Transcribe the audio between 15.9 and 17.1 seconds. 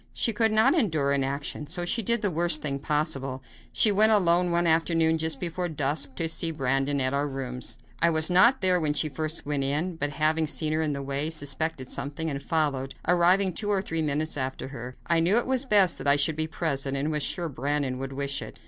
that I should be present,